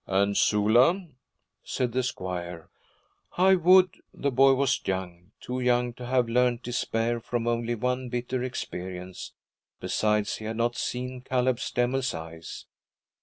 'And 0.07 0.35
Sula?' 0.35 1.09
said 1.61 1.91
the 1.91 2.01
squire. 2.01 2.71
'I 3.37 3.53
would' 3.57 4.01
The 4.23 4.31
boy 4.31 4.53
was 4.55 4.81
young, 4.83 5.29
too 5.39 5.59
young 5.59 5.93
to 5.93 6.07
have 6.07 6.27
learned 6.27 6.63
despair 6.63 7.19
from 7.19 7.47
only 7.47 7.75
one 7.75 8.09
bitter 8.09 8.41
experience. 8.41 9.33
Besides, 9.79 10.37
he 10.37 10.45
had 10.45 10.57
not 10.57 10.75
seen 10.75 11.21
Caleb 11.21 11.59
Stemmel's 11.59 12.15
eyes. 12.15 12.65